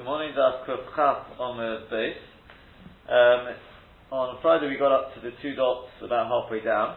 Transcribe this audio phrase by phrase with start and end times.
[0.00, 2.16] Good morning, Das Kuf on the base.
[3.04, 3.52] Um,
[4.08, 6.96] on Friday we got up to the two dots about halfway down.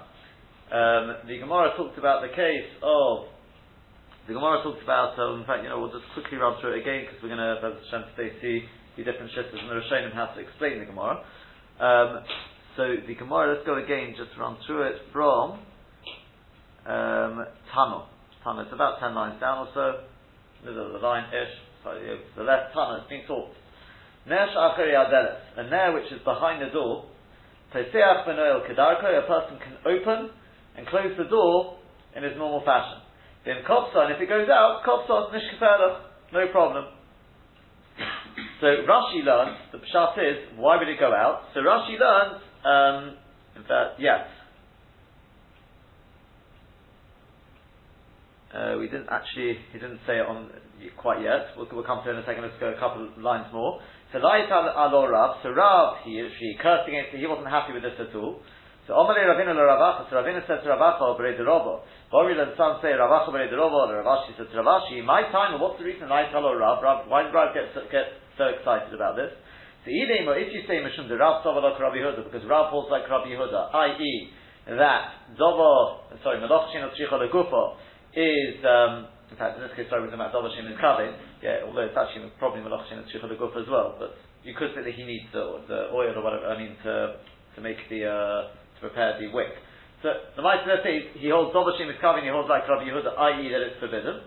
[0.72, 3.28] Um, the Gemara talked about the case of
[4.32, 5.20] the Gemara talked about.
[5.20, 7.44] Um, in fact, you know, we'll just quickly run through it again because we're going
[7.44, 8.64] to, as Shem today, see
[8.96, 11.20] the different shittas and the Rishonim how to explain the Gemara.
[11.84, 12.24] Um,
[12.80, 15.60] so the Gemara, let's go again, just run through it from
[16.88, 18.08] um, Tano.
[18.48, 20.08] Tano, it's about ten lines down or so,
[20.64, 21.52] middle of the line ish,
[21.84, 22.76] to the left.
[22.76, 23.52] Tano, it's been taught.
[24.28, 27.06] Nesh achari adeles, a which is behind the door.
[27.74, 30.30] Teseach benoel kedarko, a person can open
[30.78, 31.78] and close the door
[32.16, 33.02] in his normal fashion.
[33.46, 36.00] Then kopsa, and if it goes out, kopsa nishkaferach,
[36.32, 36.86] no problem.
[38.62, 41.44] So Rashi learns, the pshat is, why would it go out?
[41.54, 43.18] So Rashi learns, um,
[43.58, 44.24] in fact, yeah.
[48.54, 50.54] Uh, we didn't actually, he didn't say it on
[50.98, 51.58] quite yet.
[51.58, 52.46] We'll, we'll come to it in a second.
[52.46, 53.82] Let's go a couple of lines more.
[54.14, 55.42] So Lait alo Rav.
[55.42, 57.18] So Rav, he, she cursed against.
[57.18, 58.46] He wasn't happy with this at all.
[58.86, 60.06] So Omale Ravina lo Ravacha.
[60.12, 61.82] So Ravina said to Ravacha, Obrei de Robo.
[62.12, 63.90] Bori and some say Ravacha Obrei de Robo.
[63.90, 66.84] Ravashi said to Ravashi, my time, what's the reason Lait Rav?
[66.84, 67.10] Rav?
[67.10, 69.32] Why did Rav get, get so excited about this?
[69.84, 73.28] So if you say Mishum the Rav Sovalok Rabbi Yehuda, because Rav holds like Rabbi
[73.28, 74.30] Yehuda, i.e.,
[74.68, 77.76] that Dovo, sorry, Meloch Shin Tzricha Legufo,
[78.14, 81.66] is, um, in fact, in this case, sorry, we're talking about Dobashim is Kavin, yeah,
[81.66, 84.14] although it's actually probably Malachshin and Shikha Guf as well, but
[84.46, 87.18] you could say that he needs the, the oil or whatever, I mean, to,
[87.58, 89.58] to make the, uh, to prepare the wick.
[90.06, 93.50] So, the Maestro says he holds Dobashim is Kavin, he holds like Rabbi Yehuda, i.e.
[93.50, 94.22] that it's forbidden.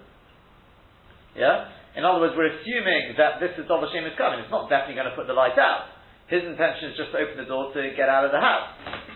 [1.37, 1.71] Yeah?
[1.95, 5.13] In other words, we're assuming that this is Dobashim is Kavin, it's not definitely going
[5.13, 5.95] to put the light out.
[6.27, 9.15] His intention is just to open the door to get out of the house.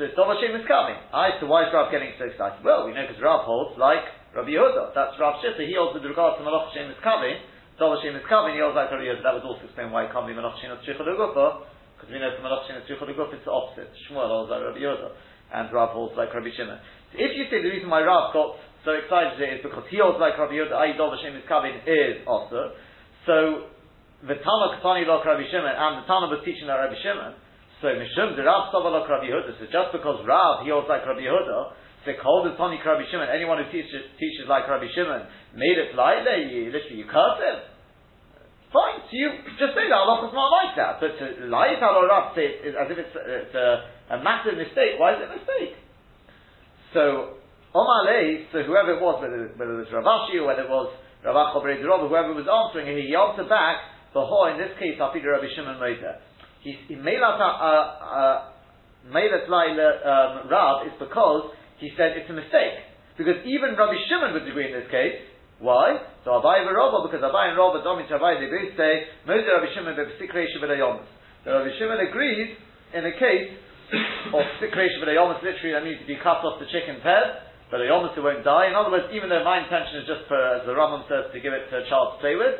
[0.00, 0.96] So Dobashim is coming.
[1.12, 2.64] I, so why is Rav getting so excited?
[2.64, 4.00] Well, we know because Rav holds like
[4.32, 4.96] Rabbi Yehuda.
[4.96, 5.60] That's Rav Shitta.
[5.60, 7.36] He holds with regard to Malach Shem is coming.
[7.76, 8.56] Dol Hashem is coming.
[8.56, 9.20] He holds like Rabbi Yehuda.
[9.20, 12.32] That would also explain why it can't be Malach Shem is Tzricha because we know
[12.32, 13.92] from Malach Shem is Tzricha it's the opposite.
[14.08, 15.08] Shmuel holds like Rabbi Yehuda,
[15.52, 16.80] and Rav holds like Rabbi Shimon.
[17.12, 18.56] So if you say the reason why Rav got
[18.88, 20.96] so excited is because he holds like Rabbi Yehuda, i.e.
[20.96, 22.72] Dol Hashem is coming is also.
[23.28, 23.68] So
[24.24, 27.36] the Tana Katani Lok Rabbi Shimon, and the Tana was teaching like Rabbi Shimon.
[27.80, 29.56] So Mishum the Rav Savalok Rabbi Yehuda.
[29.58, 33.28] So just because Rav he holds like Rabbi Yehuda the called the Tony Rabbi Shimon,
[33.28, 37.60] anyone who teaches, teaches like Rabbi Shimon, made it like you literally you curse him.
[38.72, 41.02] Fine, so you just say that Allah is not like that.
[41.02, 44.56] But to lie it Allah say it as if it's, uh, it's a, a, massive
[44.56, 44.96] mistake.
[44.96, 45.74] Why is it a mistake?
[46.94, 47.36] So
[47.74, 50.88] Omar Lei, so whoever it was, whether, whether it was Ravashi or whether it was
[51.26, 51.66] Ravach or
[52.08, 53.82] whoever was answering, he answered back,
[54.14, 56.22] ho in this case, Afid Rabbi Shimon made out
[56.64, 58.50] uh, uh,
[60.04, 62.84] um, Rav is because he said it's a mistake.
[63.16, 65.20] Because even Rabbi Shimon would agree in this case.
[65.60, 66.00] Why?
[66.24, 69.68] So Abai and Rabba, because Abai and Rabba, Domi Abai, they both say, Moses Rabbi
[69.76, 71.04] Shimon be'sikreisha b'dayomus.
[71.44, 72.56] So Rabbi Shimon agrees
[72.96, 73.52] in the case
[74.36, 77.86] of sikreisha b'dayomus, literally that means if you cut off the chicken's head, but a
[77.86, 78.66] it won't die.
[78.66, 81.38] In other words, even though my intention is just for, as the Rambam says, to
[81.38, 82.58] give it to a child to play with,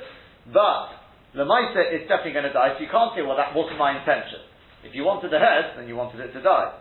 [0.54, 0.99] but
[1.34, 3.94] the Maisa is definitely going to die, so you can't say, well, that wasn't my
[3.94, 4.42] intention.
[4.82, 6.74] If you wanted the head, then you wanted it to die.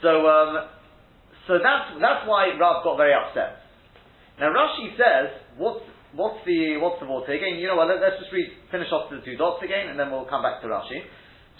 [0.00, 0.68] So, um,
[1.46, 3.60] so that's, that's why Rav got very upset.
[4.40, 5.28] Now Rashi says,
[5.58, 5.84] what's,
[6.14, 7.32] what's the, what's the water?
[7.32, 9.98] Again, you know what, let, us just read, finish off the two dots again, and
[9.98, 11.04] then we'll come back to Rashi.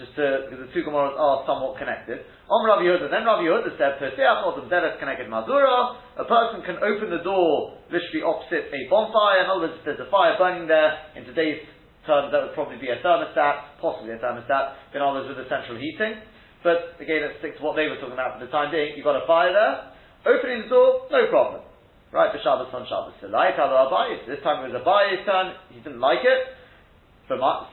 [0.00, 2.24] Just to, because the two Gemaras are somewhat connected.
[2.48, 7.76] On Rav Yehuda, then Rav Yehuda said, connected Mazura, a person can open the door
[7.92, 11.60] literally opposite a bonfire, in other words, there's a fire burning there, in today's
[12.08, 15.48] terms that would probably be a thermostat, possibly a thermostat, in other words with a
[15.52, 16.24] central heating.
[16.64, 18.96] But again, let's stick to what they were talking about for the time being.
[18.96, 19.92] You've got a fire there,
[20.24, 21.68] opening the door, no problem.
[22.12, 23.16] Right, for Shabbos on Shabbos.
[23.24, 26.61] So like this time it was Abayis' turn, he didn't like it.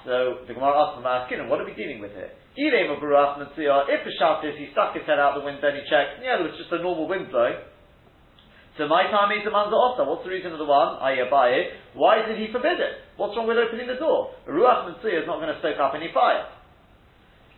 [0.06, 2.32] So the Gemara asked the Maskin, what are we dealing with here?
[2.60, 6.48] If the Shabbos he stuck his head out the window and he checked, yeah, there
[6.48, 7.56] was just a normal wind blowing.
[8.80, 10.08] So my time is the manza ofta.
[10.08, 11.04] What's the reason of the one?
[11.04, 11.68] It.
[12.00, 13.04] Why did he forbid it?
[13.20, 14.32] What's wrong with opening the door?
[14.48, 16.48] A ruach mitzvah is not going to stoke up any fire.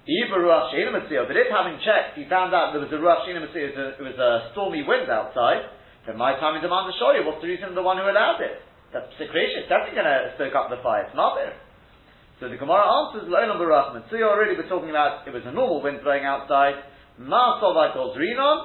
[0.02, 4.50] But if having checked, he found out there was a Ruach Shina it was a
[4.52, 5.70] stormy wind outside,
[6.08, 8.42] then my time demand to show you what's the reason of the one who allowed
[8.42, 8.58] it.
[8.90, 11.54] That's secretion, it's definitely going to stoke up the fire, it's not there.
[12.42, 15.78] So the Gemara answers, Lo'elam Baruch Mitzvah, already we're talking about, it was a normal
[15.78, 16.74] wind blowing outside,
[17.22, 18.58] Ma'asov Rinon,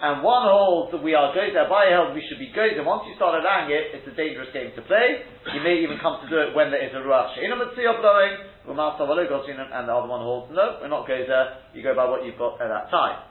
[0.00, 3.12] and one holds that we are to buy held we should be and once you
[3.20, 5.28] start allowing it, it's a dangerous game to play.
[5.52, 8.32] You may even come to do it when there is a ruach she'ina mitzvah blowing,
[8.64, 12.64] and the other one holds, no, we're not there, you go by what you've got
[12.64, 13.28] at that time.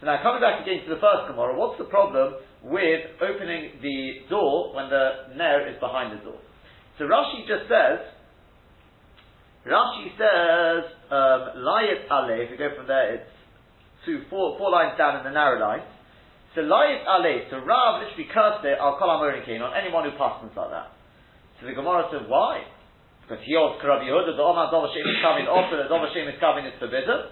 [0.00, 4.24] So now coming back again to the first Gemara, what's the problem with opening the
[4.32, 6.40] door when the nair is behind the door?
[6.96, 8.16] So Rashi just says,
[9.68, 10.82] Rashi says,
[11.12, 13.30] um, Layit Ale, if we go from there, it's
[14.08, 15.84] two, four, four lines down in the narrow line.
[16.56, 20.48] So Layit Ale, so Rav literally cursed it, Al Kol HaMorin on anyone who passes
[20.56, 20.88] like that.
[21.60, 22.64] So the Gemara said, why?
[23.20, 26.64] Because he holds Karabi Yehuda, the Omar Dov is coming, also the Dov is coming
[26.64, 27.28] is forbidden.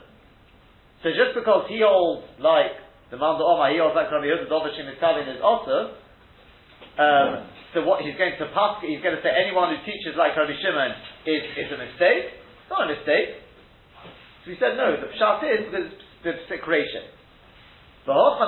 [1.01, 2.77] So just because he holds like
[3.09, 5.97] the Man Omar, he holds like Karabi Yehuda, Dov Hashem is coming is also,
[7.01, 10.37] um, so what he's going to pass, he's going to say anyone who teaches like
[10.37, 10.93] Rabbi Shimon
[11.27, 12.39] is, is a mistake.
[12.39, 13.43] It's not a mistake.
[14.45, 14.95] So he said no.
[14.95, 15.91] The pshat is because
[16.23, 17.03] the creation.
[18.07, 18.39] Now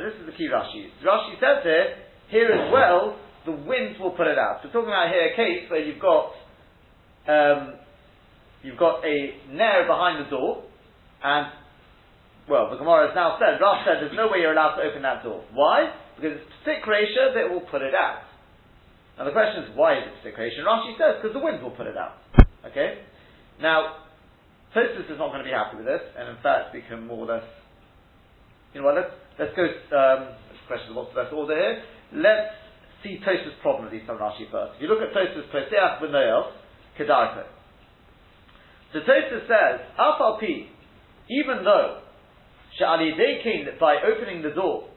[0.00, 0.88] this is the key Rashi.
[1.04, 1.96] Rashi says here,
[2.28, 4.60] here as well, the wind will put it out.
[4.62, 6.32] So we're talking about here a case where you've got
[7.28, 7.74] um,
[8.62, 9.16] you've got a
[9.52, 10.64] nair behind the door,
[11.22, 11.52] and
[12.48, 15.02] well, the Gemara has now said, Rav said, there's no way you're allowed to open
[15.02, 15.44] that door.
[15.52, 15.92] Why?
[16.20, 18.28] Because it's psik reisha, they will put it out.
[19.16, 20.60] Now the question is, why is it psik reisha?
[20.60, 22.20] Rashi says, because the wind will put it out.
[22.68, 23.00] Okay?
[23.60, 24.04] Now,
[24.76, 27.24] Tosfos is not going to be happy with this, and in fact, we can more
[27.24, 27.48] or less,
[28.72, 29.64] you know what, let's, let's go,
[29.96, 30.36] um,
[30.68, 31.82] question what's the best order here.
[32.14, 32.52] Let's
[33.02, 34.76] see Tosfos' problem with these Rashi first.
[34.76, 36.52] If you look at Tosfos, Poseach B'Noel,
[37.00, 37.48] Kedarko.
[38.92, 40.68] So Tosfos says, Afal P,
[41.28, 42.02] even though,
[42.78, 44.89] Sha'ali Dekin, by opening the door,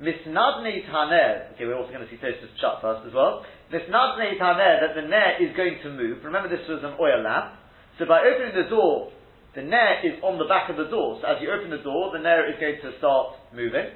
[0.00, 1.54] Misnadne taner.
[1.54, 3.44] Okay, we're also going to see Tosfos chat first as well.
[3.72, 6.22] Misnadne taner that the ner is going to move.
[6.22, 7.56] Remember, this was an oil lamp.
[7.98, 9.08] So by opening the door,
[9.56, 11.16] the ner is on the back of the door.
[11.20, 13.88] So as you open the door, the ner is going to start moving.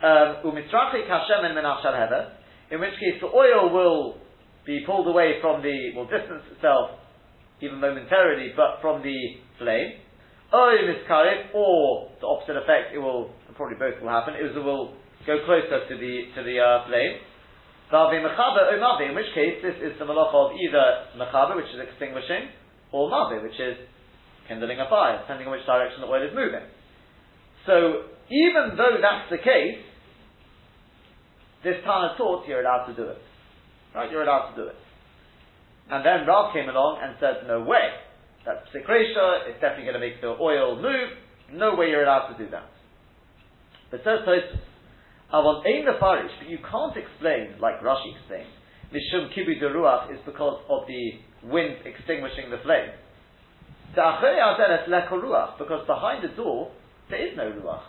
[0.00, 0.54] Um, in
[2.80, 4.16] which case the oil will
[4.64, 6.90] be pulled away from the, will distance itself
[7.60, 9.18] even momentarily, but from the
[9.58, 10.00] flame.
[10.52, 10.72] Or
[12.20, 14.94] the opposite effect, it will, probably both will happen, it will
[15.28, 17.20] go closer to the to the uh, flame.
[17.92, 22.48] In which case this is the malach of either mechaber, which is extinguishing,
[22.92, 23.76] or mavi, which is
[24.48, 26.64] kindling a fire, depending on which direction the oil is moving.
[27.64, 29.84] So even though that's the case,
[31.64, 33.20] this Tana taught you're allowed to do it.
[33.94, 34.10] Right?
[34.10, 34.76] You're allowed to do it.
[35.90, 37.88] And then Rav came along and said, no way.
[38.44, 41.08] That's psikresha, it's definitely going to make the oil move.
[41.52, 42.68] No way you're allowed to do that.
[43.90, 44.20] But says
[45.32, 48.48] Aval ein farish, but you can't explain like Rashi explained.
[48.92, 52.90] Mishum kibu ruach is because of the wind extinguishing the flame.
[53.94, 56.70] Because behind the door
[57.10, 57.82] there is no ruach.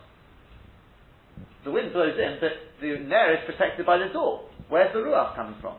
[1.64, 2.52] The wind blows in, but
[2.82, 4.42] the nair is protected by the door.
[4.68, 5.76] Where's the ruach coming from?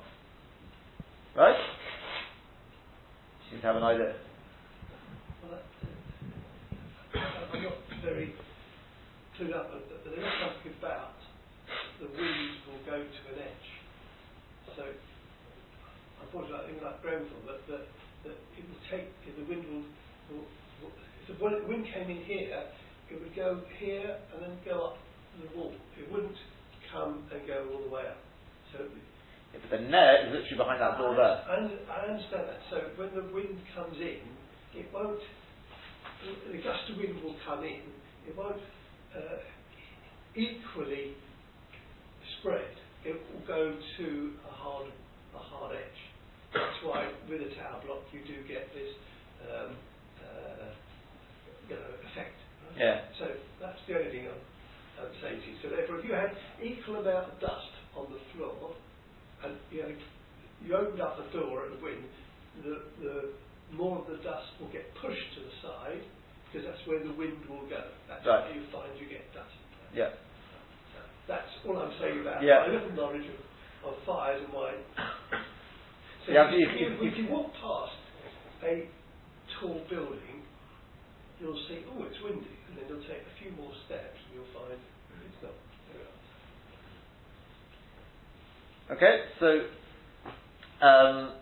[1.37, 1.57] Right?
[3.45, 4.15] You seem to have an idea.
[5.43, 5.61] Well,
[8.03, 8.35] very
[9.39, 11.20] clued up, but there is something about
[12.01, 13.69] the wind will go to an edge.
[14.77, 14.85] So,
[16.25, 17.85] unfortunately, I think like Grenfell, that, that,
[18.25, 19.87] that it will take, the wind will,
[20.33, 20.47] will,
[20.81, 20.93] will
[21.29, 22.65] if the wind came in here,
[23.11, 24.99] it would go here and then go up
[25.43, 25.73] the wall.
[25.99, 26.37] It wouldn't
[26.93, 28.19] come and go all the way up.
[28.73, 28.79] So,
[29.53, 31.43] yeah, but the net is literally behind that door there.
[31.45, 31.59] I,
[31.91, 32.61] I understand that.
[32.71, 34.23] So when the wind comes in,
[34.79, 35.21] it won't.
[36.53, 37.83] The gust of wind will come in.
[38.29, 38.63] It won't
[39.17, 39.43] uh,
[40.37, 41.17] equally
[42.41, 42.73] spread,
[43.05, 44.07] it will go to
[44.49, 44.89] a hard,
[45.35, 46.01] a hard edge.
[46.53, 48.91] That's why with a tower block you do get this
[49.47, 49.77] um,
[50.19, 50.75] uh,
[51.69, 52.37] you know, effect.
[52.67, 52.77] Right?
[52.77, 52.97] Yeah.
[53.19, 53.27] So
[53.63, 54.43] that's the only thing I'm,
[54.99, 55.57] I'm saying to you.
[55.63, 58.75] So therefore, if you had equal amount of dust on the floor,
[59.45, 59.97] and you, had,
[60.61, 62.05] you opened up the door at the wind,
[62.61, 63.17] the, the
[63.73, 66.03] more of the dust will get pushed to the side
[66.51, 67.81] because that's where the wind will go.
[68.11, 68.51] That's right.
[68.51, 69.55] where you find you get dust.
[69.95, 70.11] Yeah.
[71.31, 72.67] That's all I'm saying about yeah.
[72.67, 73.39] my little knowledge of,
[73.87, 74.75] of fires and why.
[76.27, 77.97] So yeah, if, you, if, if, you walk past
[78.61, 78.85] a
[79.57, 80.45] tall building,
[81.41, 84.53] you'll see, oh, it's windy, and then you'll take a few more steps and you'll
[84.53, 85.57] find it's not.
[88.93, 89.65] Okay, so
[90.85, 91.33] um,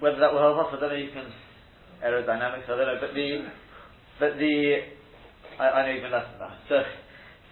[0.00, 0.96] whether that will help us, I don't know.
[0.96, 1.28] You can
[2.02, 3.44] aerodynamics, I don't know, but the
[4.18, 4.78] but the
[5.60, 6.58] I, I know even less than that.
[6.68, 6.82] So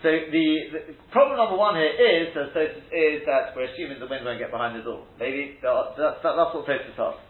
[0.00, 0.80] so the, the,
[1.12, 4.49] problem number one here is, so, so is that we're assuming the wind won't get
[4.49, 5.04] behind the door.
[5.21, 7.21] Maybe that, that, that's what Tosfos asks.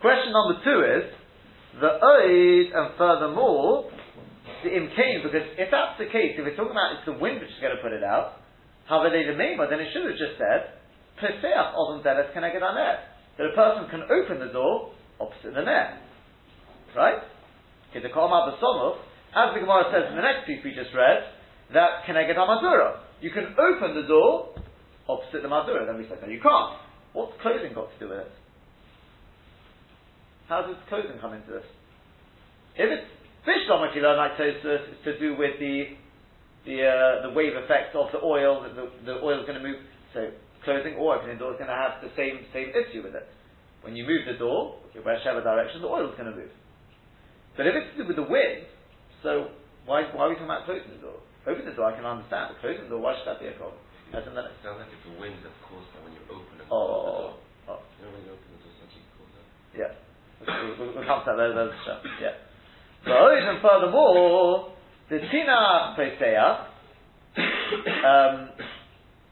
[0.00, 1.04] Question number two is
[1.76, 3.92] the oid, and furthermore
[4.64, 7.52] the imkain, because if that's the case, if we're talking about it's the wind which
[7.52, 8.40] is going to put it out,
[8.88, 10.80] how are they the then it should have just said
[11.20, 16.00] peseach odom deles connected on that a person can open the door opposite the net,
[16.96, 17.20] right?
[17.92, 21.39] Okay, the as the Gemara says in the next piece we just read
[21.72, 23.00] that Keneged HaMadura.
[23.20, 24.54] You can open the door
[25.08, 25.86] opposite the Madura.
[25.86, 26.78] Then we said, no, you can't.
[27.12, 28.32] What's clothing got to do with it?
[30.48, 31.66] How does closing come into this?
[32.74, 33.06] If it's
[33.94, 35.96] you learn like Tosfos, it's to do with the
[36.66, 39.64] the uh, the wave effect of the oil, that the, the oil is going to
[39.64, 39.78] move.
[40.12, 40.30] So
[40.64, 43.26] closing or opening the door is going to have the same same issue with it.
[43.82, 46.52] When you move the door, whichever direction, the oil is going to move.
[47.56, 48.68] But if it's to do with the wind,
[49.22, 49.54] so
[49.86, 51.18] why why are we talking about closing the door?
[51.48, 53.56] Opening the door I can understand, but closing the door, why should that be a
[53.56, 53.80] problem?
[54.12, 56.60] As in that it sounds like it's the wind that caused that when you open
[56.60, 56.66] it.
[56.68, 57.78] Oh, oh, oh, oh.
[57.96, 59.46] You know when you open the door, something causes that.
[59.72, 59.92] Yeah.
[60.76, 61.52] We'll, come to that.
[61.54, 61.78] There's,
[62.18, 62.36] yeah.
[63.06, 64.74] So even furthermore,
[65.08, 66.68] the tina peseach.
[68.04, 68.50] Um,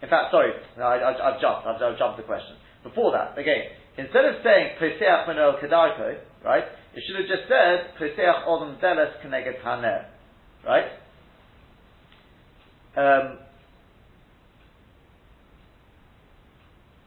[0.00, 1.66] in fact, sorry, no, I, I, I've jumped.
[1.66, 2.54] I've, I've, jumped the question.
[2.84, 6.64] Before that, again, instead of saying peseach menel kedarko, right?
[6.94, 10.06] It should have just said peseach odom deles keneged haner,
[10.64, 10.86] right?
[12.98, 13.38] Um,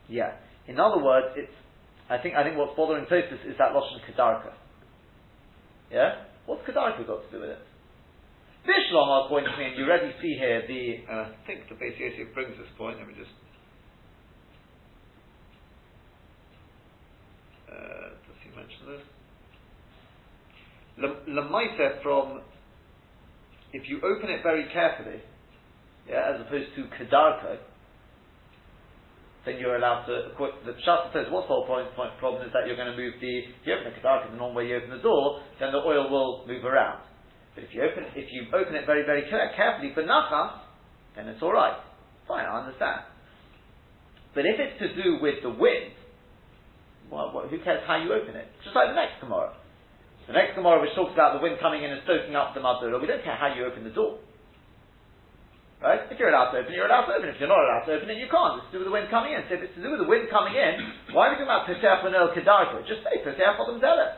[0.08, 0.36] yeah.
[0.68, 1.52] In other words, it's.
[2.10, 4.54] I think I think what's bothering Tosfos is that lashon kedarka.
[5.92, 6.24] Yeah.
[6.46, 7.60] What's Kedarka got to do with it?
[8.66, 11.98] Bishlam are pointing me, and you already see here the, uh, I think the Beis
[12.00, 13.32] Yosef brings this point, let me just,
[17.72, 19.02] uh, does he mention this?
[21.30, 22.42] Lamaita from,
[23.74, 25.22] if you open it very carefully,
[26.10, 27.58] yeah, as opposed to Kedarka,
[29.46, 32.70] then you're allowed to, the Shasta says, what's the whole point, point, problem is that
[32.70, 35.02] you're going to move the, if you open the the normal way you open the
[35.02, 37.02] door, then the oil will move around.
[37.56, 40.62] But if you open, if you open it very, very carefully for Nachas,
[41.16, 41.76] then it's alright.
[42.28, 43.02] Fine, I understand.
[44.34, 45.92] But if it's to do with the wind,
[47.12, 48.48] well, well, who cares how you open it?
[48.64, 49.52] Just like the next Gemara.
[50.28, 52.80] The next Gemara which talks about the wind coming in and soaking up the mud,
[52.80, 54.22] we don't care how you open the door.
[55.82, 56.06] Right?
[56.14, 57.34] If you're allowed to open it, you're allowed to open it.
[57.34, 58.62] If you're not allowed to open it, you can't.
[58.62, 59.42] It's to do with the wind coming in.
[59.50, 60.78] So if it's to do with the wind coming in,
[61.18, 62.86] why are we talking about Pesach Manil Kedarko?
[62.86, 64.14] Just say Pesach Adam Zealot.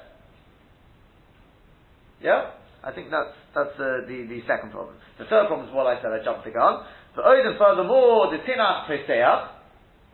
[2.19, 2.59] Yeah?
[2.83, 4.99] I think that's, that's uh, the, the second problem.
[5.15, 6.83] The third problem is what I said, I jumped the gun.
[7.15, 9.39] But Odin, furthermore, the Tinach Pesach,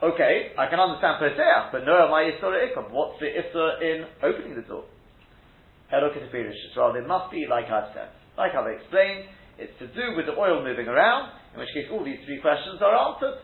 [0.05, 2.93] okay, I can understand Pesach, but no, my Isra Ikom.
[2.93, 4.85] What's the Isra in opening the door?
[5.89, 6.77] Hello, Ketapirish.
[6.77, 8.13] Well, it must be like I've said.
[8.37, 9.25] Like I've explained,
[9.57, 12.81] it's to do with the oil moving around, in which case all these three questions
[12.81, 13.41] are answered.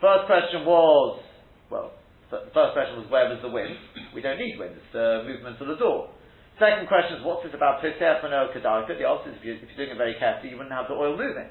[0.00, 1.22] First question was,
[1.70, 1.92] well,
[2.30, 3.76] the first question was where was the wind?
[4.16, 6.10] We don't need wind, it's the movement of the door.
[6.58, 8.96] Second question is what's this about Pesach Manoel Kedarka?
[8.96, 10.96] The answer is if, you, if you're doing it very carefully, you wouldn't have the
[10.96, 11.48] oil moving.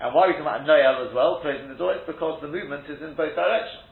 [0.00, 1.94] And why we talking about Noel as well, closing the door?
[1.94, 3.88] It's because the movement is in both directions.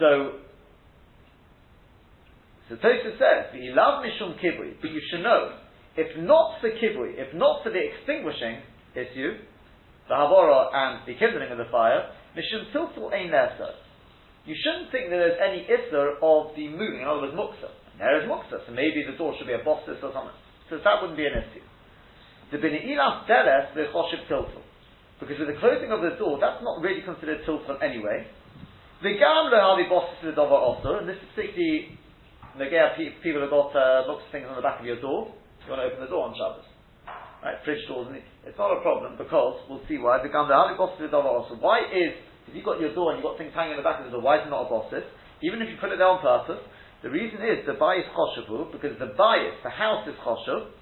[0.00, 0.42] So,
[2.68, 5.63] so Tosa says, you love Mishum Kibri, but you should know
[5.96, 8.58] if not for kibui, if not for the extinguishing
[8.94, 9.38] issue,
[10.08, 13.30] the havora and the kindling of the fire, mishum tiltul ein
[14.44, 17.00] You shouldn't think that there's any isser of the moving.
[17.00, 17.70] In other words, muksa.
[17.98, 20.34] There is muksa, so maybe the door should be a bossis or something.
[20.68, 21.62] So that wouldn't be an issue.
[22.50, 23.26] The bini'ilas
[23.74, 24.62] the choshev tiltul.
[25.20, 28.26] Because with the closing of the door, that's not really considered tiltul anyway.
[29.02, 31.98] The gam lehavi bossis the dover also, and this is particularly
[32.58, 32.70] the
[33.22, 35.32] people have got uh, muksa things on the back of your door.
[35.64, 36.68] You want to open the door on Shabbos.
[37.40, 38.08] Right, fridge doors,
[38.44, 40.20] it's not a problem because we'll see why.
[40.20, 40.32] The.
[40.32, 42.12] Why is
[42.48, 44.12] if you've got your door and you've got things hanging in the back of the
[44.12, 45.04] door, why is it not a bosses?
[45.44, 46.60] Even if you put it there on purpose,
[47.04, 50.72] the reason is the bias choshevu because the bias, the house is choshev,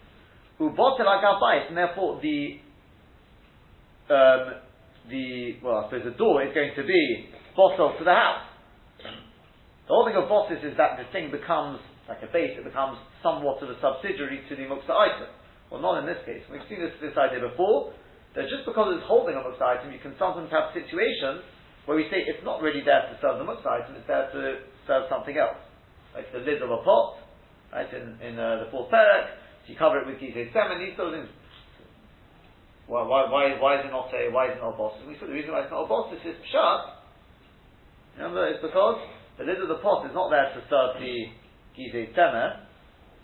[0.63, 2.63] ubotel agar bias, and therefore the
[4.11, 4.63] um,
[5.11, 8.47] the well, I suppose the door is going to be bottle to the house.
[9.03, 13.01] The whole thing of bosses is that the thing becomes like a base, it becomes
[13.25, 15.33] somewhat of a subsidiary to the muksa item.
[15.73, 16.45] Well, not in this case.
[16.53, 17.97] We've seen this, this idea before,
[18.37, 21.41] that just because it's holding a muksa item, you can sometimes have situations
[21.89, 24.69] where we say it's not really there to serve the muksa item, it's there to
[24.85, 25.57] serve something else.
[26.13, 27.25] Like the lid of a pot,
[27.73, 30.93] right, in, in uh, the fourth parak, so you cover it with gizeh semen, these
[31.01, 31.33] sort of things.
[32.85, 35.01] Why, why, why, why is it not a, why is it not a boss?
[35.01, 36.21] And we said the reason why it's not a boss is
[36.53, 37.01] shut.
[38.21, 39.01] Remember, it's because
[39.41, 41.17] the lid of the pot is not there to serve the
[41.79, 42.61] gizeh temer,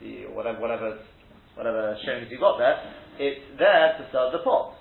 [0.00, 0.98] the whatever whatever
[1.54, 2.76] whatever shavings you got there,
[3.18, 4.74] it's there to serve the pot.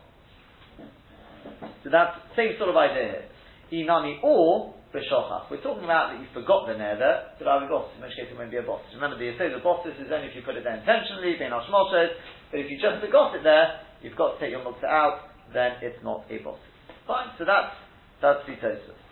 [1.84, 3.24] So that's same sort of idea
[3.72, 3.84] here.
[3.84, 5.52] Inami or b'shochach.
[5.52, 7.92] We're talking about that you forgot the nether, but I boss.
[7.96, 8.82] In which case it won't be a boss.
[8.94, 12.16] Remember the say the boss is only if you put it there intentionally, being ashmoshes.
[12.52, 15.32] But if you just forgot it there, you've got to take your mukta out.
[15.54, 16.60] Then it's not a boss.
[17.08, 17.36] Fine.
[17.38, 17.76] So that's
[18.22, 19.07] that's the Tosfos.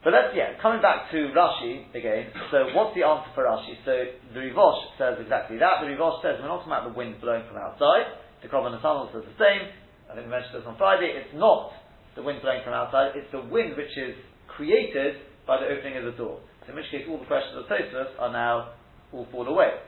[0.00, 3.76] But let's, yeah, coming back to Rashi again, so what's the answer for Rashi?
[3.84, 3.92] So
[4.32, 5.84] the Rivosh says exactly that.
[5.84, 8.08] The Rivosh says we're not talking about the wind blowing from outside.
[8.40, 9.68] The Korban Nesanel says the same.
[10.08, 11.12] I think we mentioned this on Friday.
[11.12, 11.76] It's not
[12.16, 14.16] the wind blowing from outside, it's the wind which is
[14.48, 15.16] created
[15.46, 16.40] by the opening of the door.
[16.66, 18.74] So In which case, all the questions of Tosfos are now
[19.12, 19.78] all fall away.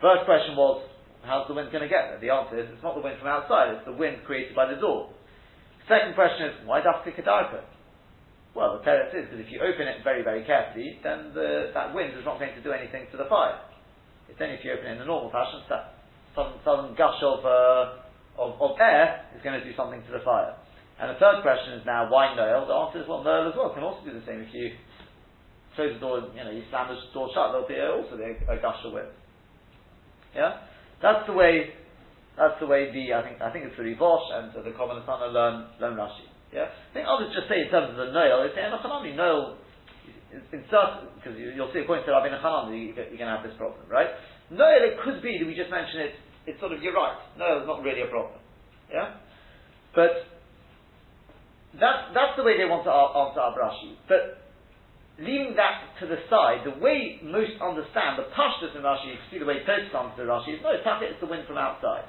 [0.00, 0.82] First question was,
[1.22, 2.20] how's the wind going to get there?
[2.20, 4.80] The answer is, it's not the wind from outside, it's the wind created by the
[4.80, 5.12] door.
[5.88, 7.60] Second question is, why does Dafka Kedarka?
[8.54, 11.94] Well, the teretz is that if you open it very, very carefully, then the, that
[11.94, 13.62] wind is not going to do anything to the fire.
[14.26, 15.94] It's only if you open it in the normal fashion, that
[16.34, 18.02] some, gush of, uh,
[18.38, 20.54] of, of, air is going to do something to the fire.
[20.98, 22.66] And the third question is now, why Noel?
[22.66, 24.42] The answer is, well, Noel as well can also do the same.
[24.42, 24.74] If you
[25.74, 28.58] close the door, you know, you slam the door shut, there'll be also a, a
[28.60, 29.10] gush of wind.
[30.34, 30.66] Yeah?
[31.02, 31.74] That's the way,
[32.36, 35.70] that's the way the, I think, I think it's the Rivosh and the common learn,
[35.80, 36.29] learn Rashi.
[36.50, 36.70] Yeah?
[36.70, 39.58] I think others just say in terms of the Noel, they say, Enochanami, Noel,
[40.30, 43.46] in certain, because you, will see according to Rabbi Nachanan, you, you're going to have
[43.46, 44.10] this problem, right?
[44.50, 46.14] Noel, it could be that we just mention it,
[46.46, 48.38] it's sort of, you're right, Noel is not really a problem.
[48.90, 49.18] Yeah?
[49.94, 50.26] But,
[51.78, 53.94] that's, that's the way they want to answer our Rashi.
[54.10, 54.40] But,
[55.20, 59.28] leaving that to the side, the way most understand the pashtas in Rashi, you can
[59.30, 62.08] see the way Tosfos answers Rashi is no, it's the wind from outside.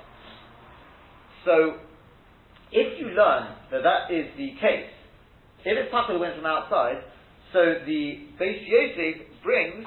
[1.43, 1.83] So,
[2.72, 4.90] if you learn that that is the case,
[5.63, 7.04] if it's of the wind from outside,
[7.54, 9.86] so the Beis Yosef brings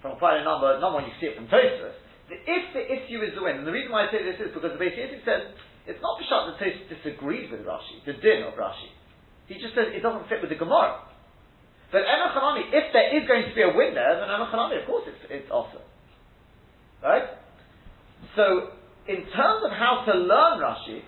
[0.00, 1.98] from quite a number, not one you see it from Tosfos,
[2.30, 4.54] that if the issue is the wind, and the reason why I say this is
[4.54, 5.42] because the Beis Yosef says
[5.90, 8.94] it's not Pshat that Tosfos disagrees with Rashi, the din of Rashi.
[9.50, 11.08] He just says it doesn't fit with the Gemara.
[11.90, 15.08] But Enochanami, if there is going to be a wind there, then Enochanami, of course,
[15.08, 15.80] it's, it's awesome.
[17.02, 17.24] Right?
[18.36, 18.76] So,
[19.08, 21.00] in terms of how to learn Rashi,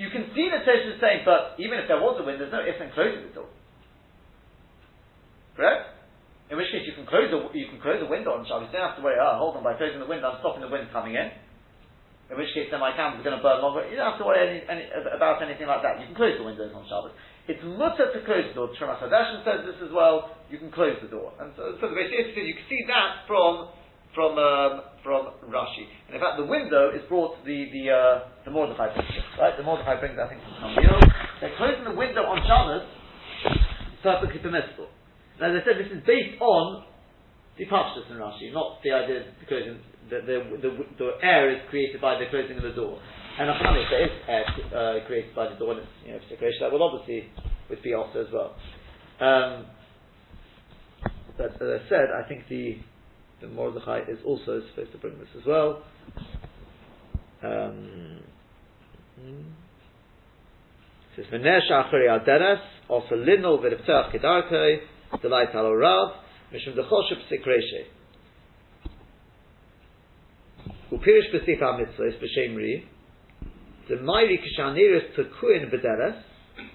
[0.00, 2.50] you can see the Tosh is saying, but even if there was a wind, there's
[2.50, 3.52] no if and closing the door.
[5.60, 5.92] Correct?
[6.48, 8.72] In which case you can close the you can close the window on Shabbos.
[8.72, 9.20] You don't have to worry.
[9.20, 11.30] Oh, hold on, by closing the window, I'm stopping the wind coming in.
[12.32, 13.84] In which case, then my candles are going to burn longer.
[13.90, 15.98] You don't have to worry any, any, about anything like that.
[15.98, 17.12] You can close the windows on Shabbos.
[17.50, 18.70] It's mutter to close the door.
[18.78, 20.38] Shemar says this as well.
[20.48, 23.74] You can close the door, and so, so basically you can see that from
[24.14, 25.86] from um, from Rashi.
[26.08, 29.56] And in fact, the window is brought the the uh, the Mordechai picture, right?
[29.56, 31.00] The Mordechai brings, I think, from Kamil.
[31.40, 32.84] They're closing the window on Shabbos,
[34.02, 34.88] perfectly permissible.
[35.40, 36.84] As I said, this is based on
[37.56, 41.62] the Pashtus in Rashi, not the idea of closing the, the, the, the, air is
[41.70, 43.00] created by the closing of the door.
[43.38, 46.60] And Achami, there is air uh, created by the door, and it's, you know, it's
[46.60, 47.30] that will obviously
[47.70, 48.56] would be also as well.
[49.20, 49.66] Um,
[51.38, 52.80] but as I said, I think the
[53.40, 55.82] the Mordechai is also supposed to bring this as well.
[57.42, 58.20] Um,
[61.16, 61.26] says
[63.58, 64.80] v'riptach kedarkei
[65.22, 66.76] delight mishum.
[70.92, 72.88] Upirish b'sif b'shem ri
[73.88, 76.22] the kishaniris tekuin b'deres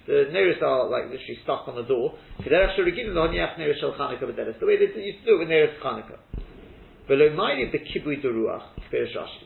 [0.08, 2.14] the nearest are like literally stuck on the door.
[2.44, 2.50] The
[4.62, 5.80] way they used to do it with nearest.
[7.08, 8.64] Below Mayri bekibui ruach,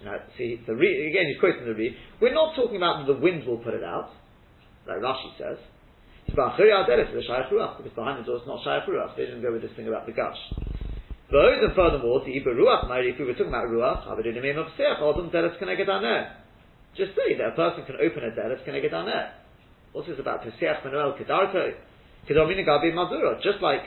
[0.06, 1.96] Now, see, the re, again, he's quoting the re.
[2.22, 4.12] We're not talking about the wind will put it out,
[4.88, 5.58] like Rashi says.
[6.26, 9.18] It's about because behind the door it's not shayach ruach.
[9.18, 10.38] They didn't go with this thing about the gush.
[11.32, 14.68] But and furthermore, the Iber ruach if we were talking about ruach, Abadunim Eim of
[14.78, 16.32] Seach, Odom Delis Kenegedaneh.
[16.96, 19.34] just say that a person can open a deres can I get down there.
[19.92, 20.44] What's this about?
[20.44, 21.74] Pesach Manuel Kedarko?
[22.30, 23.40] Kedomina Gabi Madura.
[23.44, 23.82] Just like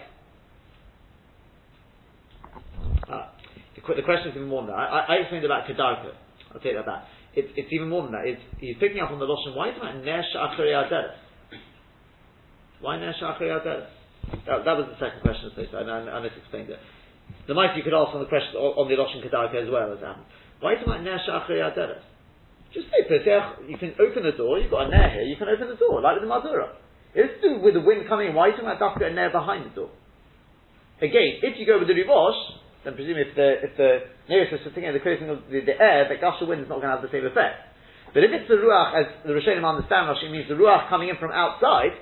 [3.77, 4.79] the question is even more than that.
[4.79, 6.13] I, I explained about Kedarka.
[6.53, 7.09] I'll take that back.
[7.35, 8.29] It's, it's even more than that.
[8.29, 9.57] It's, he's picking up on the Lashon.
[9.57, 11.17] Why is about Nesh Achari Aderes?
[12.81, 13.89] Why Nesh Achari Aderes?
[14.45, 16.79] That, that was the second question, so I, I, I explained it.
[17.49, 20.05] The might you could ask on the question on the Lashon Kedarka as well as
[20.05, 20.29] happened.
[20.61, 22.05] Why is it about Nesh Achari Aderes?
[22.73, 25.49] Just say Pesach, you can open the door, you've got a Ner here, you can
[25.49, 26.73] open the door, like with the Madura.
[27.15, 28.35] It's to do with the wind coming in.
[28.35, 29.93] Why are you talking about Dafka and Ner behind the door?
[31.05, 32.41] Again, if you go with the Rivosh,
[32.85, 33.91] then presumably if the if the
[34.29, 36.83] nearest is sitting in the closing of the, the air, the of wind is not
[36.83, 37.73] going to have the same effect.
[38.13, 41.17] But if it's the ruach, as the Rishonim understand, Rashi means the ruach coming in
[41.17, 41.97] from outside.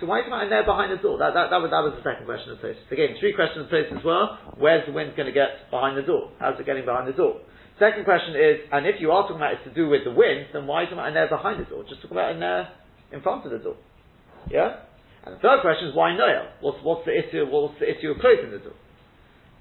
[0.00, 1.16] So why is it in there behind the door?
[1.16, 2.76] That, that, that, was, that was the second question of place.
[2.92, 4.36] Again, three questions of as well.
[4.60, 6.32] Where's the wind going to get behind the door?
[6.36, 7.40] How's it getting behind the door?
[7.80, 10.52] Second question is, and if you are talking about it's to do with the wind,
[10.52, 11.84] then why is it in there behind the door?
[11.88, 12.68] Just talk about in there
[13.12, 13.76] in front of the door.
[14.48, 14.84] Yeah?
[15.24, 16.48] And the third question is why Noel?
[16.60, 17.44] What's, what's the issue?
[17.48, 18.76] What's the issue of closing the door?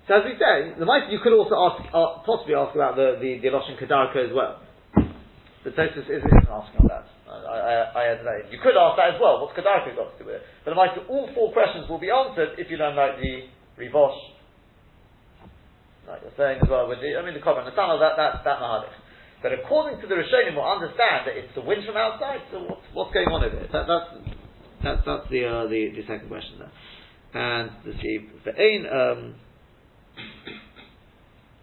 [0.07, 3.17] So as we say, the might you could also ask, uh, possibly ask about the
[3.17, 4.61] the, the Kedarka as well.
[5.65, 7.09] The Tosfos isn't asking on that.
[7.25, 8.35] I, I, I.
[8.53, 9.41] You could ask that as well.
[9.41, 10.43] What's Kedarka got to do with it?
[10.61, 13.49] But the might all four questions will be answered if you learn like the
[13.81, 14.13] Rivosh,
[16.07, 18.45] like you're saying as well with the I mean the common the tunnel that that
[18.45, 18.93] that mahadich.
[19.41, 22.45] But according to the Rishonim, will understand that it's the wind from outside.
[22.51, 23.69] So what's what's going on over here?
[23.73, 24.09] That, that's
[24.85, 26.73] that's that's the uh, the the second question there.
[27.33, 29.35] And the see ve'ein, um,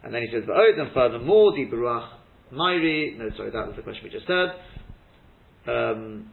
[0.03, 2.05] and then he says va'od, and furthermore, di baruch
[2.51, 3.17] mairi.
[3.19, 4.51] No, sorry, that was the question we just heard.
[5.67, 6.31] Um,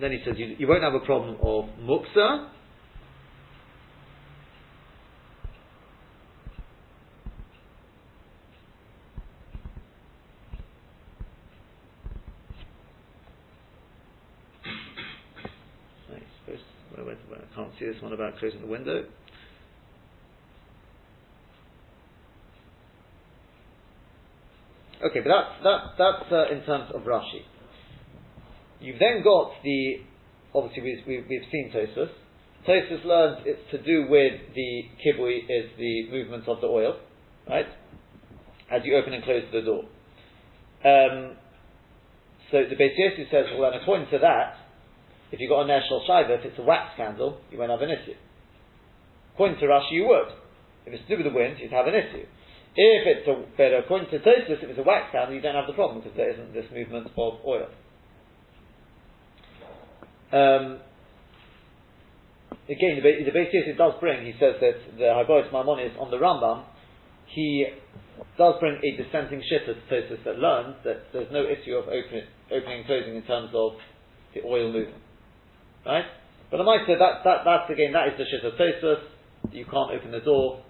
[0.00, 2.48] then he says you, you won't have a problem of muksa.
[17.52, 19.04] I can't see this one about closing the window.
[25.02, 27.42] Okay, but that's, that, that's uh, in terms of Rashi.
[28.80, 29.98] You've then got the,
[30.54, 32.10] obviously we've, we've, we've seen Tosfos.
[32.68, 36.98] Tosfos learns it's to do with the kibui is the movement of the oil,
[37.48, 37.66] right?
[38.70, 39.82] As you open and close the door.
[40.84, 41.36] Um,
[42.52, 44.54] so the Beis Yosef says, well then according to that,
[45.32, 47.90] if you've got a Neshel Shaiva, if it's a wax candle, you won't have an
[47.90, 48.14] issue.
[49.34, 50.30] According to Rashi, you would.
[50.86, 52.26] If it's to do with the wind, you'd have an issue.
[52.74, 55.66] If it's a, but according to Tosfos, if it's a wax candle, you don't have
[55.66, 57.12] the problem because there isn't this movement of
[57.44, 57.68] oil.
[60.32, 60.80] Um,
[62.64, 66.64] again, the, the Beis does bring, he says that the Hagahos Maimonios on the Rambam,
[67.26, 67.66] he
[68.38, 72.24] does bring a dissenting shitta to Tosfos that learns that there's no issue of opening,
[72.50, 73.72] opening and closing in terms of
[74.34, 74.94] the oil moving.
[75.84, 76.04] Right?
[76.50, 79.04] But I might say that, that, that's again, that is the shitta of Tosfos,
[79.52, 80.64] you can't open the door.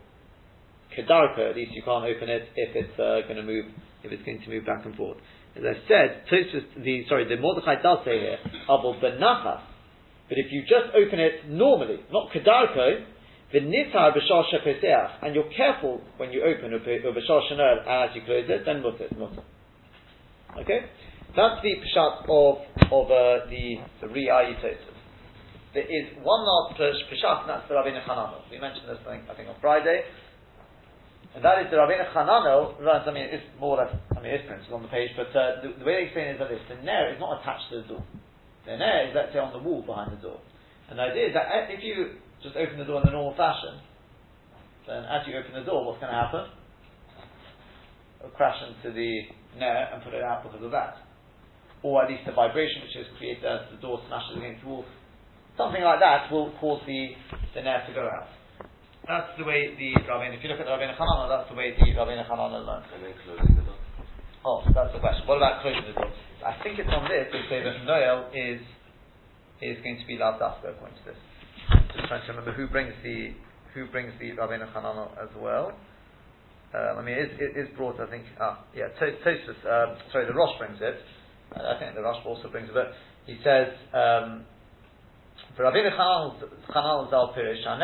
[0.97, 3.67] Kedarka, at least you can't open it if it's uh, going to move,
[4.03, 5.19] if it's going to move back and forth.
[5.57, 9.61] As I said, Tosfos, the sorry, the Mordechai does say here, Abel benachas.
[10.29, 13.05] But if you just open it normally, not kedarko,
[13.53, 18.23] the nitar b'shar shepeseach, and you're careful when you open a b'shar shener as you
[18.25, 19.45] close it, then mutter, mutter.
[20.59, 20.81] Okay,
[21.37, 24.57] that's the pshat of of uh, the the Ri'ayi
[25.75, 28.41] There is one last pshat, and that's the Rabbi Hananel.
[28.51, 30.03] We mentioned this thing, I think, on Friday.
[31.35, 34.37] And that is the Rabbeinu Hananel runs, I mean, it's more or less, I mean,
[34.37, 36.53] it's printed on the page, but uh, the, the, way they explain it is that
[36.53, 38.05] this, the nair is not attached to the door.
[38.69, 40.45] The nair is, let's say, on the wall behind the door.
[40.93, 43.33] And the idea is that uh, if you just open the door in the normal
[43.33, 43.81] fashion,
[44.85, 46.45] then as you open the door, what's going to happen?
[48.21, 49.11] It'll crash into the
[49.57, 51.01] nair and put it out because of that.
[51.81, 54.85] Or at least the vibration which is created as the door smashes against the wall.
[55.57, 57.17] Something like that will cause the,
[57.55, 58.29] the nair to go out.
[59.09, 61.75] That's the way the Rabbeinu, if you look at the Rabbeinu Hanana, that's the way
[61.75, 62.87] the Rabbeinu Hanana learned.
[62.95, 63.81] And then closing the door.
[64.47, 65.27] Oh, that's the question.
[65.27, 66.11] What about closing the door?
[66.47, 68.63] I think it's on this, they say that Noel is,
[69.59, 71.21] is going to be Lav Daska according to this.
[71.99, 73.35] Just trying to remember who brings the,
[73.75, 75.75] who brings the Rabbeinu Hanana as well.
[76.71, 80.35] Um, I mean, it, it is brought, I think, ah, yeah, Tosfos, um, sorry, the
[80.35, 80.97] Rosh brings it.
[81.53, 82.95] I think the Rosh also brings it, but
[83.27, 84.47] he says, um,
[85.59, 87.83] Chanal Zal Pirish, and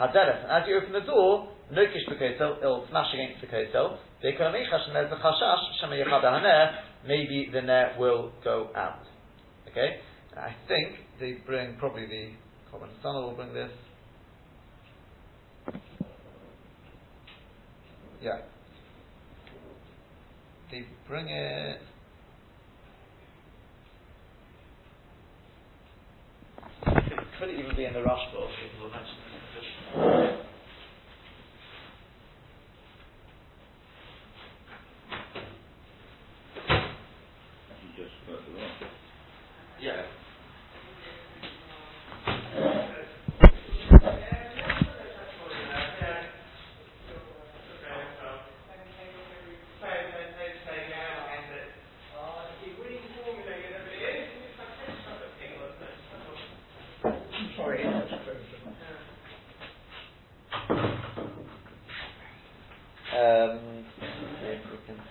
[0.00, 5.80] as you open the door, Nokish B'Kotel, it'll smash against the Kotel, V'Ekonomicha Shaneh Z'Chashash,
[5.80, 6.70] Shema Yechad HaNer,
[7.06, 9.02] maybe the net will go out.
[9.70, 10.00] Okay?
[10.36, 12.32] I think they bring, probably the
[12.72, 13.70] Korban Sana will bring this.
[18.20, 18.40] Yeah.
[20.70, 21.80] They bring it.
[27.40, 28.50] Could it even be in the Rush book?
[28.80, 30.40] We'll mention it.
[39.82, 40.02] Yeah.
[57.56, 57.84] Sorry.
[62.96, 63.86] Um,
[64.40, 65.02] see if we can-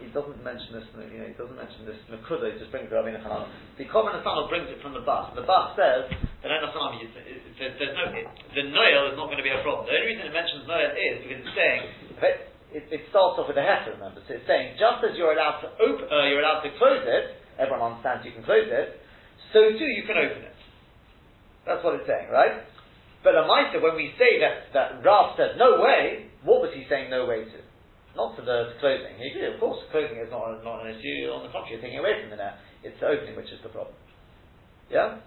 [0.00, 2.96] He doesn't, mention this, you know, he doesn't mention this Nakuda, he just brings it
[2.96, 3.52] Rabbeinu Hanan.
[3.76, 5.36] The common Asano brings it from the bus.
[5.36, 6.48] The bus says that
[7.04, 8.24] is- is- there's, there's no, it,
[8.56, 9.84] the Noel is not going to be a problem.
[9.84, 11.82] The only reason it mentions Noel is because it's saying,
[12.72, 15.60] it, it, starts off with a heter, remember, so it's saying, just as you're allowed
[15.60, 18.96] to open, uh, you're allowed to close it, everyone understands you can close it,
[19.52, 20.56] so too you can open it.
[21.68, 22.64] That's what it's saying, right?
[23.20, 26.86] But a Maisa, when we say that, that Rav said no way, what was he
[26.88, 27.58] saying no way to?
[28.16, 29.14] Not to the closing.
[29.20, 31.28] He agreed, of course, closing is not, not an issue.
[31.30, 32.56] On the contrary, taking away from the net.
[32.80, 33.94] It's the opening which is the problem.
[34.88, 35.20] Yeah?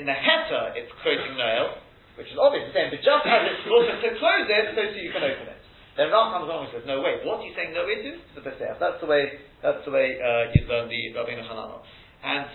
[0.00, 1.76] In the heter, it's closing nail.
[2.16, 5.00] which is obviously the same, but just as it's also to close it, so too
[5.04, 5.60] you can open it.
[6.00, 8.10] Then Ram comes along and says, no way, what are you saying no way to?
[8.20, 8.76] It's the Pesach.
[8.80, 11.80] That's the way, that's the way, uh, you learn the Rabbeinu Hananel.
[12.24, 12.48] And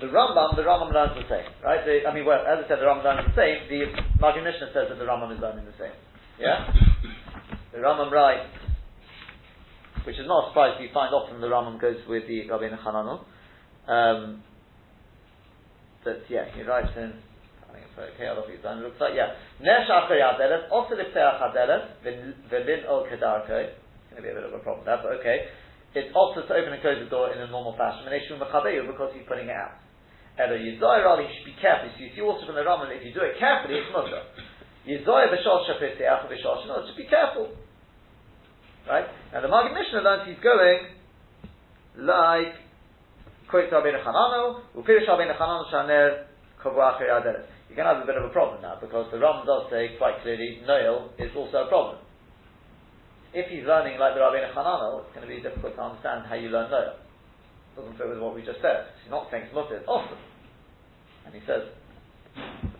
[0.00, 1.84] the Rambam, the Rambam learns the same, right?
[1.84, 3.68] The, I mean, well, as I said, the Rambam learns the same.
[3.68, 3.80] The
[4.20, 5.96] Maggid Mishnah says that the Rambam is learning the same.
[6.40, 6.72] Yeah?
[7.72, 8.52] The Rambam writes,
[10.04, 13.24] which is not a surprise, you find often the Rambam goes with the Rabbeinu Hananel.
[13.88, 14.44] Um,
[16.04, 17.16] but yeah, he writes in,
[17.64, 19.32] I think it's okay, I don't think it's done, it looks like, yeah.
[19.64, 23.56] Nesh Achar Yadelet, also Lipteach Hadelet, Velin Ol Kedarko.
[23.64, 23.80] It's
[24.12, 25.48] going to be a bit of a problem there, but okay.
[25.96, 29.48] It's also to open and close the door in a normal fashion, because he's putting
[29.48, 29.80] it out.
[30.36, 31.88] Elo Yizoy Rali, you should be careful.
[31.96, 34.28] So you see also from the Rambam, if you do it carefully, it's mutter.
[34.84, 37.48] Yizoy B'shosh Shapiteach B'shosh, no, just be careful.
[38.88, 39.06] Right?
[39.32, 40.90] Now the Maggid Mishnah learns he's going
[41.96, 42.54] like
[43.48, 46.24] quotes Rabbeinu Chanano, Upirish Rabbeinu Chanano Shaner
[46.64, 47.46] Kovuach Yadelet.
[47.68, 49.96] You're going to have a bit of a problem now because the Ram does say
[49.96, 51.98] quite clearly Noel is also a problem.
[53.32, 56.34] If he's learning like the Rabbeinu Chanano, it's going to be difficult to understand how
[56.34, 56.96] you learn Noel.
[56.96, 58.92] It doesn't fit with what we just said.
[59.04, 60.20] He's not saying it's mutter, it's awesome.
[61.24, 61.68] And he says,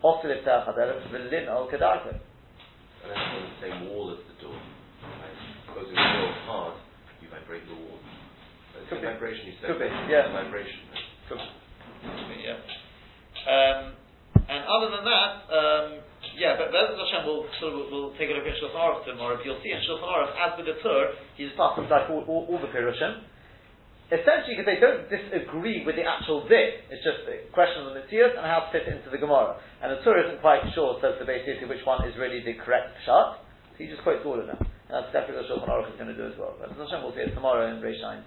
[0.05, 2.12] Osir Iftach Hadelet V'lin Al Kedarko.
[2.12, 4.32] And that's the same wall as the?
[5.93, 6.75] If you go hard,
[7.21, 8.01] you vibrate the wall.
[8.81, 9.13] It's Could a be.
[9.13, 9.69] vibration, you said.
[9.69, 10.33] Could be, It's yeah.
[10.33, 10.81] a vibration.
[11.29, 11.37] Could
[12.33, 12.57] be, yeah.
[13.45, 13.81] Um,
[14.49, 15.87] and other than that, um,
[16.41, 19.37] yeah, but Bezos Hashem will sort of will take a look at Shulchan Aruch tomorrow.
[19.37, 22.49] But you'll see in Shulchan Aruch, as with the Tur, he's passed like all, all,
[22.49, 23.29] all the Pirushim.
[24.13, 28.01] Essentially, because they don't disagree with the actual bit, it's just a question of the
[28.01, 29.57] Matthias and how to fit it into the Gemara.
[29.81, 32.93] And the Tur isn't quite sure, says the basically which one is really the correct
[33.05, 33.41] shot.
[33.73, 34.61] So he just quotes all of them.
[34.93, 36.53] That's definitely what Shulchan Aruch is going to do as well.
[36.61, 38.21] But Hashem will see it tomorrow in Reish Zayin.